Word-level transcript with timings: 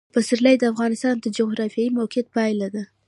پسرلی 0.15 0.55
د 0.59 0.63
افغانستان 0.73 1.15
د 1.19 1.25
جغرافیایي 1.37 1.89
موقیعت 1.99 2.27
پایله 2.35 2.67
ده. 2.75 2.83